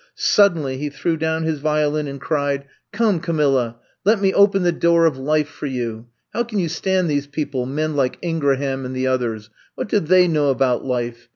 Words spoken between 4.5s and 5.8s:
the door of life for